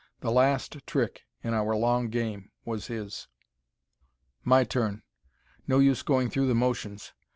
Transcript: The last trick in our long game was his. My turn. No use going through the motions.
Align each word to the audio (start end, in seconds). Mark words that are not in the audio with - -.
The 0.21 0.31
last 0.31 0.77
trick 0.87 1.25
in 1.43 1.53
our 1.53 1.75
long 1.75 2.09
game 2.09 2.49
was 2.65 2.87
his. 2.87 3.27
My 4.43 4.63
turn. 4.63 5.03
No 5.67 5.77
use 5.77 6.01
going 6.01 6.31
through 6.31 6.47
the 6.47 6.55
motions. 6.55 7.13